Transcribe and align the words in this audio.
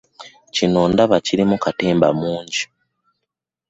Kino 0.55 0.81
ndaba 0.91 1.17
kirimu 1.25 1.55
katemba 1.63 2.07
mungi. 2.19 2.61